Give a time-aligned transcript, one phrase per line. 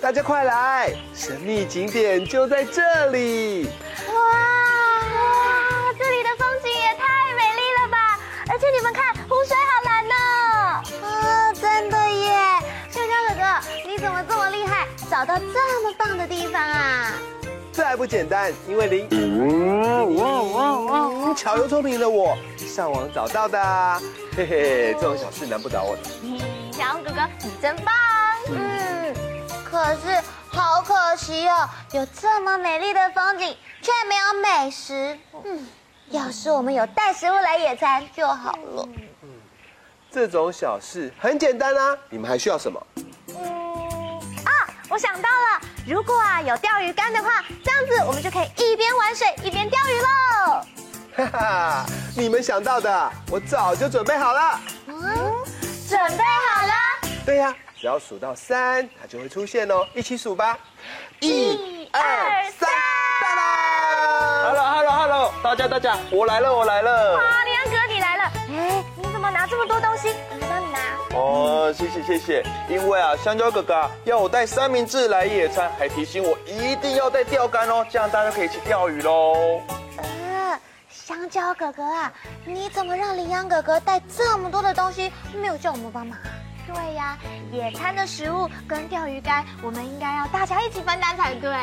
[0.00, 3.68] 大家快来，神秘景点就在这里！
[16.26, 17.12] 的地方啊？
[17.70, 24.00] 这还不简单，因为灵，嗯嗯、巧又聪明的我，上网找到的。
[24.34, 26.02] 嘿嘿，这种小事难不倒我的。
[26.72, 27.92] 小红哥哥，你真棒！
[28.48, 29.14] 嗯。
[29.64, 35.18] 可是好可惜哦，有这么美丽的风景，却没有美食。
[35.44, 35.66] 嗯，
[36.08, 38.88] 要是我们有带食物来野餐就好了。
[39.22, 39.28] 嗯，
[40.10, 42.86] 这种小事很简单啊，你们还需要什么？
[43.28, 43.34] 嗯
[44.44, 44.50] 啊，
[44.88, 50.06] 我想到了，如果啊有钓鱼竿的话，这样子我们就可以一边玩水一边钓鱼喽。
[51.16, 51.86] 哈哈，
[52.16, 54.60] 你们想到的，我早就准备好了。
[54.86, 54.94] 嗯，
[55.86, 56.72] 准备好了？
[57.26, 57.54] 对呀。
[57.76, 59.86] 只要数到三，它就会出现哦。
[59.92, 60.58] 一起数吧，
[61.20, 62.00] 一、二、
[62.58, 62.66] 三，
[63.20, 67.16] 到啦！Hello，Hello，Hello，大家大家，我来了，我来了。
[67.18, 68.24] 哇，羚羊哥你来了！
[68.48, 70.14] 哎，你怎么拿这么多东西？
[71.14, 72.44] 哦，谢谢谢谢。
[72.68, 79.60] 因为啊，香蕉哥哥要我带三明治来野餐，还提醒我一定要带钓竿哦，这样大家可以去钓鱼喽。
[79.96, 80.58] 呃，
[80.88, 82.12] 香蕉哥哥啊，
[82.44, 86.24] 你怎么让羚羊哥哥带这么多的东西，没有叫我们帮忙啊？
[86.66, 87.18] 对呀，
[87.52, 91.54] 野餐的食物跟钓鱼竿，我们应该要大家一起分担才对。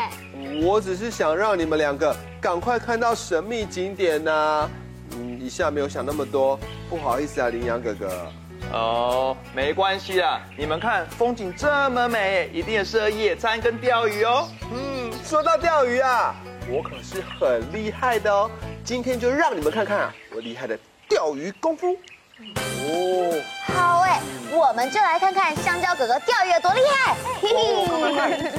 [0.64, 4.70] 我只是想让你们两个赶快看到神秘景点呐、啊。
[5.14, 6.58] 嗯，一下没有想那么多，
[6.90, 8.32] 不好意思啊，羚羊哥哥。
[8.72, 14.48] 哦，没关系啦，你们看风景这么美，一定也适合野餐跟钓鱼哦。
[14.72, 16.36] 嗯，说到钓鱼啊，
[16.70, 18.50] 我可是很厉害的哦。
[18.84, 20.78] 今天就让你们看看啊，我厉害的
[21.10, 21.98] 钓鱼功夫。
[22.56, 27.16] 哦，好哎，我们就来看看香蕉哥哥钓鱼有多厉害。
[27.42, 28.52] 嘿嘿，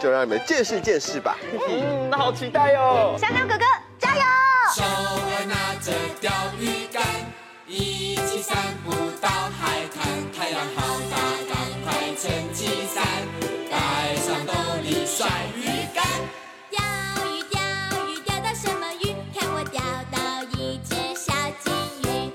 [0.00, 1.36] 就让你们见识见识吧。
[1.68, 3.16] 嗯，那好期待哟。
[3.18, 3.64] 香蕉哥哥
[3.98, 4.22] 加油！
[4.74, 7.02] 手儿拿着钓鱼竿，
[7.66, 10.04] 一起散步到海滩。
[10.32, 11.16] 太阳好大，
[11.48, 13.02] 赶快撑起伞，
[13.70, 14.52] 带上兜
[14.82, 15.26] 里甩
[15.56, 15.64] 鱼
[15.94, 16.04] 竿。
[16.70, 16.78] 钓
[17.26, 17.58] 鱼钓
[18.08, 19.16] 鱼钓到什么鱼？
[19.34, 19.80] 看我钓
[20.12, 20.18] 到
[20.58, 21.32] 一只小
[21.64, 21.72] 金
[22.04, 22.32] 鱼，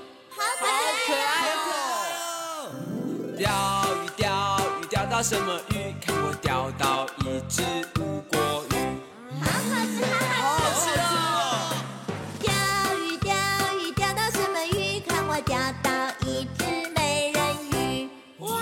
[15.40, 15.90] 我钓到
[16.26, 16.64] 一只
[16.94, 17.42] 美人
[17.72, 18.10] 鱼，
[18.40, 18.52] 哇，好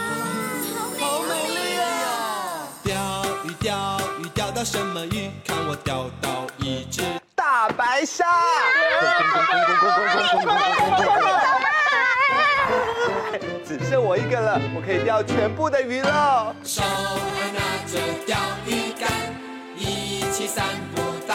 [0.96, 1.00] 美
[1.48, 1.82] 丽呀！
[2.84, 2.94] 钓
[3.42, 5.28] 鱼，钓鱼，钓到什么鱼？
[5.44, 7.02] 看我钓到一只
[7.34, 8.24] 大白鲨。
[13.66, 16.54] 只剩我一个了，我可以钓全部的鱼了。
[16.62, 17.18] 手儿
[17.56, 17.58] 拿
[17.90, 19.10] 着钓鱼竿，
[19.76, 20.64] 一起散
[20.94, 21.34] 步到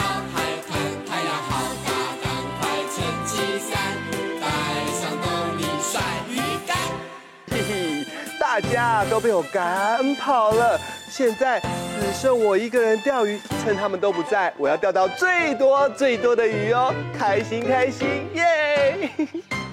[8.54, 10.78] 大家都被我赶跑了，
[11.10, 13.40] 现在只剩我一个人钓鱼。
[13.64, 19.10] 趁他们都不在，我要钓到最多最多的鱼哦，开心开心，耶！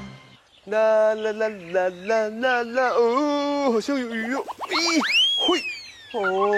[0.66, 4.44] 啦啦啦啦啦啦啦哦，好像有鱼哦！
[4.69, 5.00] 咦，
[5.45, 6.51] 嘿，哦，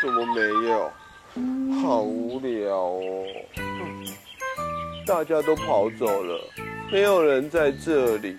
[0.00, 0.40] 怎么没
[0.70, 0.90] 有？
[1.82, 3.26] 好无聊哦！
[5.06, 6.40] 大家都跑走了，
[6.90, 8.34] 没有人在这里。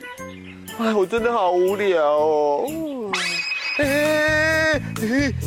[0.79, 2.69] 哎，我真的好无聊哦！
[3.77, 4.81] 哎，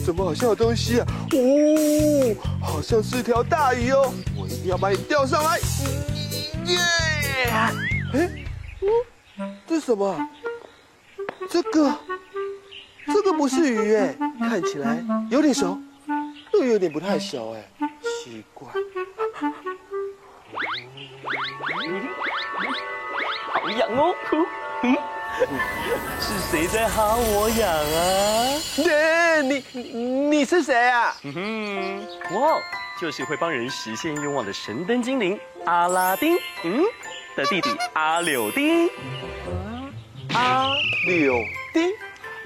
[0.04, 1.06] 怎么好像有东西啊？
[1.32, 5.58] 哦，好像是条大鱼哦，我一定要把你钓上来。
[6.66, 6.78] 耶！
[8.12, 8.30] 哎，
[9.66, 10.16] 这什么？
[11.48, 11.92] 这个，
[13.06, 15.76] 这个不是鱼哎，看起来有点熟，
[16.54, 17.68] 又有点不太熟哎，
[18.24, 18.68] 奇怪。
[23.52, 24.14] 好痒哦，
[24.84, 24.96] 嗯。
[26.20, 28.04] 是谁在哈我痒啊？
[28.76, 29.82] 对，你你
[30.36, 31.14] 你是谁啊？
[31.22, 31.32] 嗯
[32.30, 32.58] 哼，哇，
[33.00, 36.84] 就是会帮人实现愿望的神灯精灵阿拉丁，嗯，
[37.36, 38.88] 的弟弟阿柳丁。
[40.34, 40.70] 阿
[41.06, 41.34] 柳
[41.72, 41.90] 丁。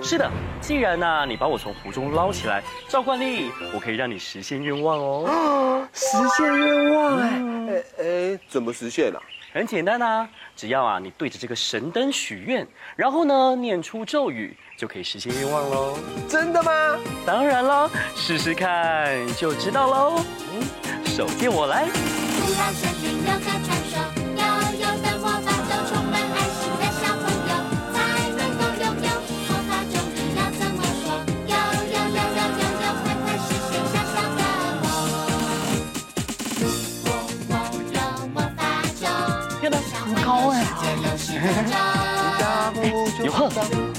[0.02, 0.28] 是的，
[0.60, 5.24] 既然呢、啊，你把我从湖中捞起来，照惯例，我可以让你实现愿望哦。
[5.28, 7.30] 哦，实现愿望哎，
[7.68, 9.22] 哎哎，怎么实现呢、啊？
[9.54, 12.66] 很简单啊，只要啊你对着这个神灯许愿，
[12.96, 15.96] 然后呢念出咒语，就可以实现愿望喽。
[16.28, 16.98] 真的吗？
[17.24, 20.20] 当然了，试试看就知道喽。
[20.52, 21.86] 嗯，手借我来。
[21.86, 21.92] 有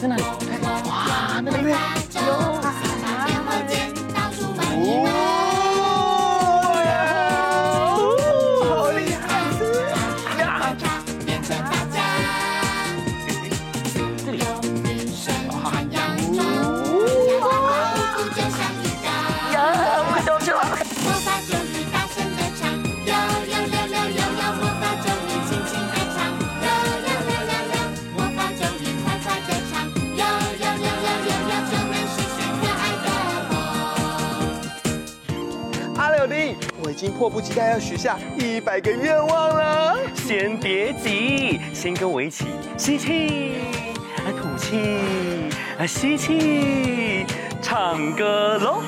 [0.02, 0.24] 在哪里？
[0.88, 1.78] 哇，那边
[2.26, 2.65] 有。
[37.06, 39.96] 经迫不及待要许下一百个愿望了。
[40.16, 42.48] 先别急，先跟我一起
[42.78, 43.52] 吸气，
[44.18, 44.76] 啊吐气，
[45.78, 47.28] 啊吸气，
[47.62, 48.82] 唱歌喽。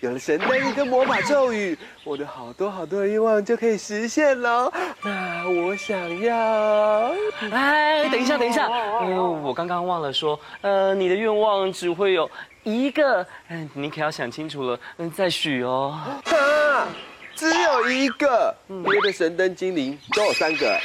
[0.00, 4.72] 有了神灯一个魔法咒语，我的好多好多的愿望就可以实现了。
[5.02, 7.12] 那我想要……
[7.50, 9.06] 哎，等一下，等一下，呃，
[9.42, 12.30] 我刚刚忘了说，呃，你的愿望只会有
[12.62, 15.98] 一个，嗯，你可要想清楚了，嗯，再许哦。
[16.24, 16.86] 啊，
[17.34, 20.78] 只有一个，别的神灯精灵都有三个。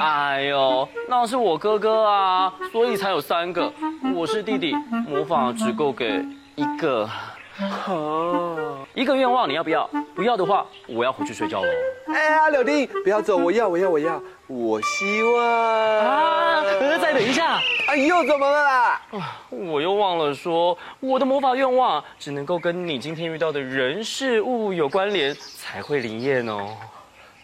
[0.00, 3.72] 哎呦，那是我哥哥啊，所以才有三个。
[4.14, 4.74] 我是弟弟，
[5.06, 6.24] 魔法只够给
[6.54, 7.08] 一个。
[7.88, 9.88] 哦，一个愿望你要不要？
[10.14, 11.68] 不要的话，我要回去睡觉了。
[12.08, 16.62] 哎呀，柳丁，不要走，我要，我要，我要，我希望啊！
[17.00, 19.02] 再等一下，哎，又怎么了啦？
[19.48, 26.76] 我又忘了说，我的魔法愿望只能够跟你今天遇到的人事物有关联，才会灵验哦。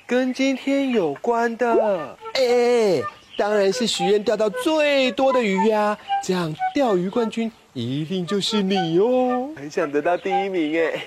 [0.06, 3.00] 跟今天有关的，哎，
[3.38, 7.50] 当然是许愿钓到最多的鱼呀，这样钓鱼冠军。
[7.72, 9.50] 一定就是你哦！
[9.56, 11.04] 很想得到第一名哎，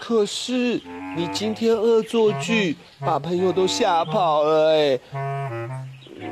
[0.00, 0.80] 可是
[1.14, 4.98] 你今天恶作剧，把朋友都吓跑了哎。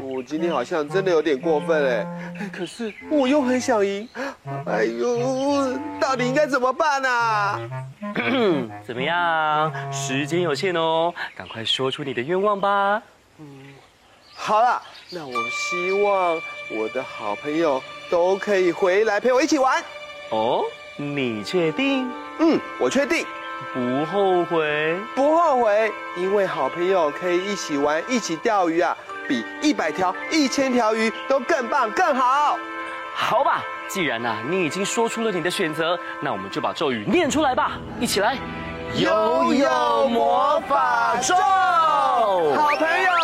[0.05, 4.09] 我今天好像真的有点过分哎，可是我又很想赢，
[4.65, 7.61] 哎呦，到底应该怎么办啊？
[8.87, 9.93] 怎么样？
[9.93, 13.03] 时间有限哦，赶快说出你的愿望吧。
[13.39, 13.75] 嗯，
[14.35, 14.81] 好了，
[15.11, 16.41] 那我希望
[16.73, 17.83] 我的好朋友。
[18.11, 19.83] 都可以回来陪我一起玩
[20.29, 20.63] 哦，
[20.97, 22.07] 你确定？
[22.39, 23.25] 嗯，我确定，
[23.73, 28.95] 不后悔，不后悔，因为好朋友可以一起玩，一起钓鱼啊，
[29.27, 32.59] 比一百条、一千条鱼都更棒、更好。
[33.15, 38.37] 好吧，既然啊，你已经说出了你的选择，那我们就把咒语念出来吧，一起来，
[38.97, 43.22] 悠悠魔法咒，好朋友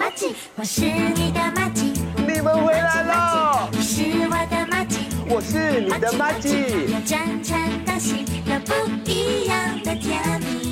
[0.00, 1.92] 麻吉，我是你的麻吉。
[2.16, 3.68] 你们回来了。
[3.70, 4.96] 你是我的麻吉，
[5.28, 6.90] 我是你的麻吉。
[6.90, 8.72] 有真诚的心，有不
[9.04, 10.69] 一样的甜蜜。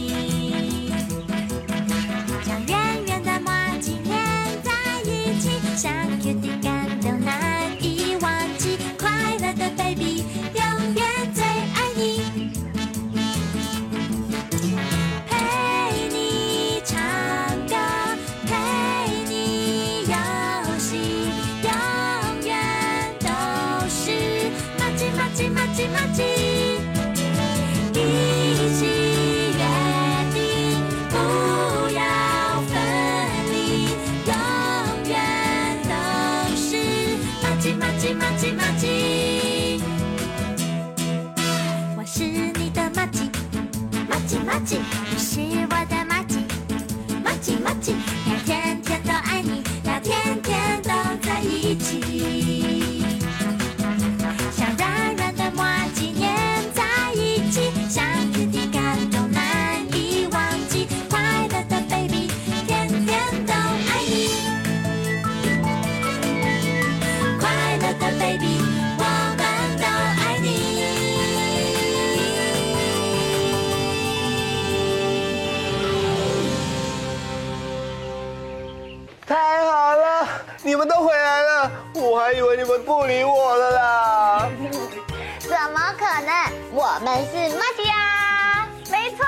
[44.69, 44.79] 麻吉，
[45.11, 45.98] 你是我的
[86.73, 88.67] 我们是马吉亚！
[88.91, 89.25] 没错，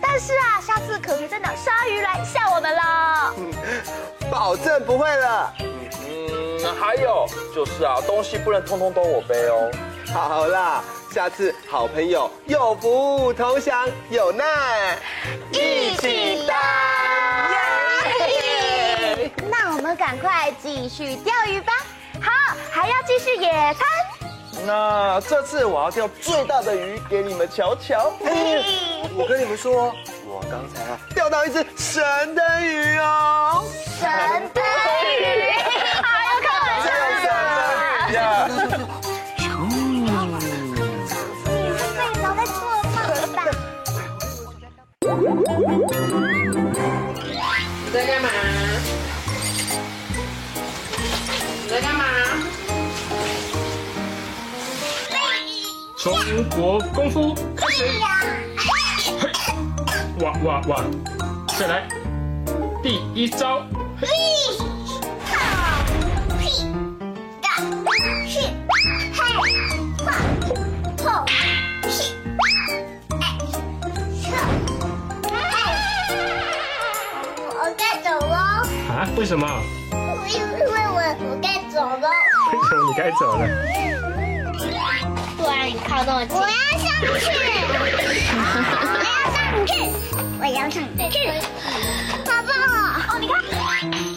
[0.00, 3.34] 但是啊，下次可别再拿鲨鱼来吓我们了。
[4.30, 5.52] 保证不会了。
[5.60, 9.70] 嗯，还有就是啊，东西不能通通都我背哦。
[10.12, 14.96] 好啦，下次好朋友有福同享，有难
[15.52, 16.56] 一起担。
[19.50, 21.72] 那我们赶快继续钓鱼吧。
[22.20, 22.30] 好，
[22.70, 24.03] 还要继续野餐。
[24.66, 28.12] 那这次我要钓最大的鱼给你们瞧瞧。
[29.16, 29.94] 我跟你们说，
[30.26, 33.64] 我刚才啊钓到一只神灯鱼哦。
[34.00, 34.10] 神
[34.52, 34.62] 灯
[35.20, 35.73] 鱼，
[56.56, 57.84] 国功夫开始！
[60.20, 60.84] 哇哇哇！
[61.58, 61.88] 再来，
[62.80, 63.66] 第一招，
[77.50, 78.36] 我该走喽，
[78.94, 79.08] 啊？
[79.16, 79.48] 为什么？
[80.28, 82.08] 因为我我该走喽。
[82.52, 83.44] 为什么你该走了？
[85.64, 86.84] 我要上
[87.18, 87.24] 去，
[87.72, 89.72] 我要上去，
[90.38, 90.76] 我要上
[91.10, 91.16] 去，
[92.26, 92.76] 好棒哦！
[93.08, 94.13] 哦，你看。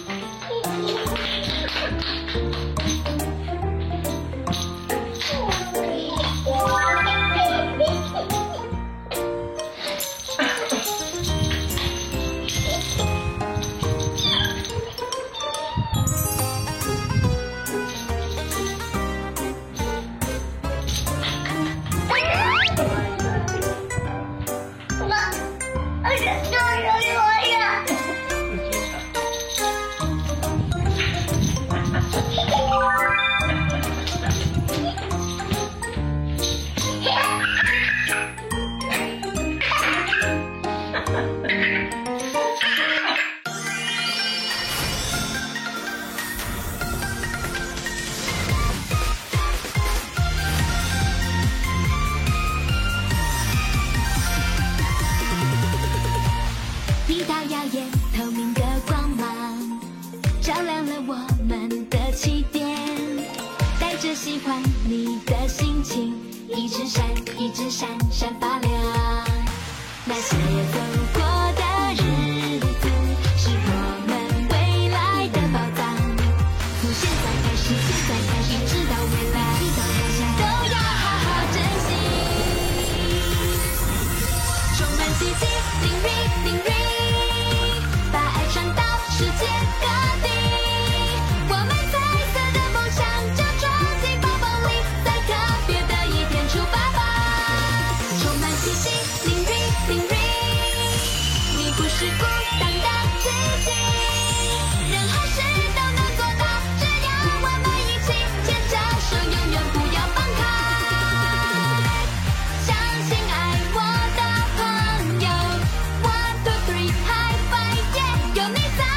[118.55, 118.96] yeah，有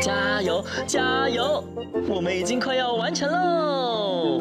[0.00, 1.62] 加油，加油！
[2.08, 4.40] 我们已经快要完成喽！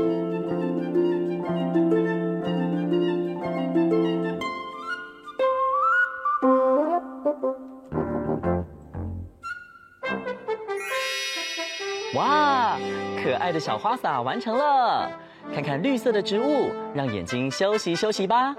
[12.15, 12.77] 哇，
[13.21, 15.11] 可爱的小花洒完成了！
[15.53, 18.55] 看看绿色的植物，让眼睛休息休息吧。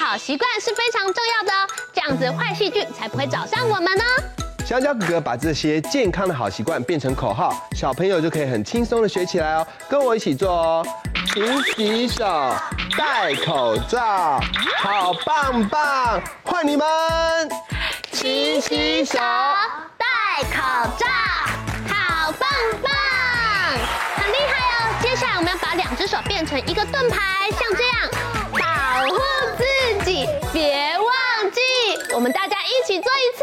[0.00, 4.04] 好习惯是非常重要的哦，这样子坏细菌才不会找上我们呢。
[4.66, 9.66] 香蕉哥哥把这些健康的好习惯变成口号，小朋友就可以很轻松的学起来哦。
[9.90, 10.86] 跟我一起做哦，
[11.34, 12.24] 勤洗手，
[12.96, 14.40] 戴口罩，
[14.78, 16.22] 好棒棒！
[16.44, 16.86] 换你们，
[18.10, 19.18] 勤洗手，
[19.98, 20.62] 戴口
[20.98, 21.06] 罩，
[21.92, 22.48] 好棒
[22.82, 22.90] 棒，
[24.16, 24.94] 很厉害哦。
[25.02, 27.69] 接下来我们要把两只手变成一个盾牌，像
[30.52, 31.60] 别忘记。
[32.14, 33.42] 我们大家一起做一次。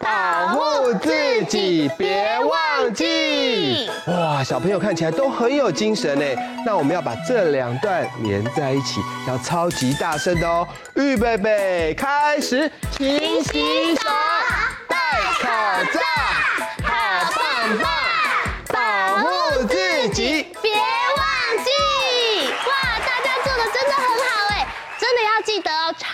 [0.00, 3.88] 保护自己，别忘记。
[4.06, 6.24] 哇，小朋友看起来都很有精神呢。
[6.66, 10.68] 那我们要把这两段连在一起，要超级大声的哦。
[10.94, 12.70] 预备备，开始。
[12.90, 14.02] 勤洗手，
[14.86, 14.96] 戴
[15.40, 15.48] 口
[15.92, 16.00] 罩，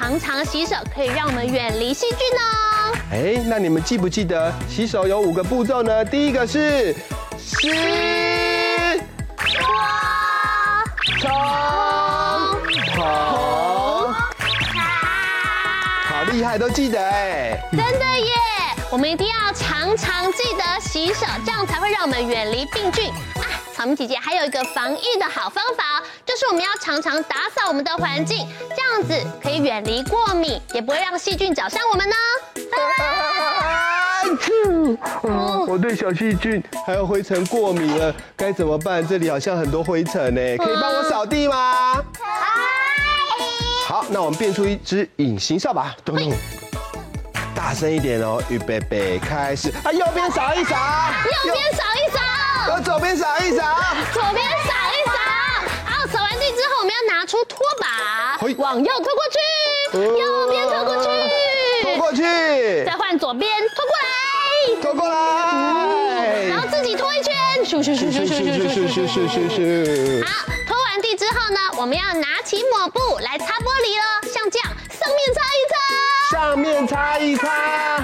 [0.00, 2.96] 常常洗手可以让我们远离细菌哦。
[3.12, 6.02] 哎，那你们记不记得洗手有五个步骤呢？
[6.02, 6.94] 第一个是
[7.38, 7.68] 湿、
[9.36, 9.60] 搓、
[11.20, 11.30] 冲、
[12.94, 14.14] 捧，
[16.08, 17.62] 好厉害，都记得哎。
[17.70, 18.32] 真的耶，
[18.90, 23.44] 我们一定要常常记得洗手，这样才会让我们远离病菌啊。
[23.74, 26.02] 草莓姐姐还有一个防疫的好方法，
[26.40, 32.16] 就是我们要常常打扫我们的环境，这样子可以远离过敏，也不会让细菌找上我们呢。
[33.76, 34.24] 啊！
[35.68, 39.07] 我对小细菌还有灰尘过敏了，该怎么办？
[39.07, 42.03] 这里好像很多灰尘呢，可以帮我扫地吗？
[43.87, 46.33] 好，那我们变出一只隐形扫把，咚咚，
[47.55, 49.68] 大声一点哦，预备备，开始！
[49.85, 50.74] 啊，右边扫一扫，
[51.44, 52.18] 右边扫一扫。
[52.70, 53.62] 往左边扫一扫，
[54.14, 54.72] 左边扫
[56.80, 59.38] 我们要拿出拖把，往右拖过去，
[60.18, 61.10] 右边拖过去，
[61.82, 62.22] 拖过去，
[62.86, 64.08] 再换左边拖过来，
[64.80, 67.34] 拖过来，然后自己拖一圈，
[67.66, 70.24] 咻咻咻咻咻咻咻咻咻。
[70.24, 77.46] 好，拖完地之后呢，我们要拿起抹布来擦玻璃了，像这样，上面擦一擦，上面擦一擦，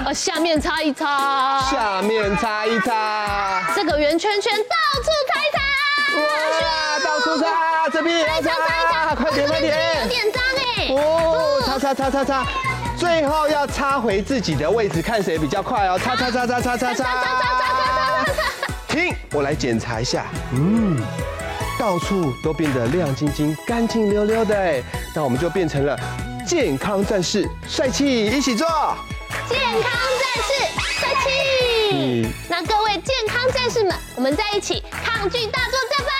[0.04, 5.62] 呃，下面擦一擦，下面擦一擦，这个圆圈圈到处擦一擦，
[6.20, 7.46] 哇，到处擦，
[7.92, 8.50] 这边也要擦，
[8.90, 10.42] 擦，快点快点，有点脏
[10.76, 12.46] 哎，哦，擦擦擦擦擦，
[12.98, 18.34] 最后要擦回自己的位置，看谁比较快哦，擦擦擦擦擦擦擦擦擦擦擦，
[18.88, 21.00] 停，我来检查一下，嗯，
[21.78, 24.82] 到处都变得亮晶晶、干净溜溜的哎，
[25.14, 25.98] 那我们就变成了。
[26.46, 28.68] 健康战士，帅气，一起做。
[29.48, 30.52] 健康战士，
[31.00, 31.30] 帅气。
[31.92, 36.12] 嗯，那各位健康战士们，我们在一起抗拒大作战吧！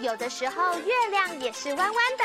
[0.00, 2.24] 有的时候月亮也是弯弯的。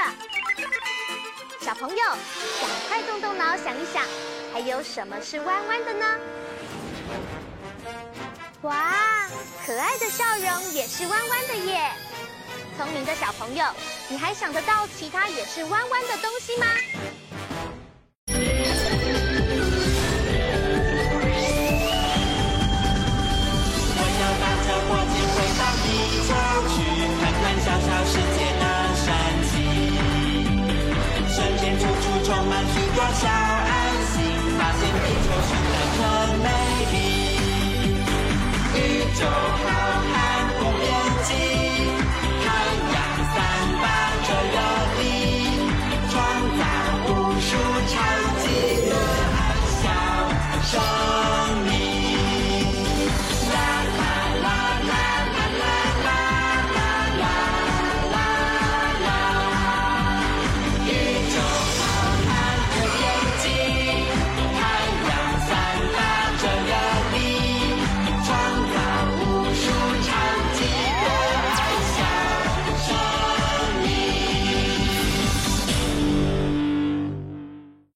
[1.62, 4.04] 小朋友赶快动动脑想一想
[4.52, 6.06] 还有什么是弯弯的呢？
[8.64, 8.94] 哇
[9.66, 11.92] 可爱的笑容也是弯弯的耶！
[12.78, 13.66] 聪明的小朋友
[14.10, 16.66] 你还想得到其他也是弯弯的东西吗？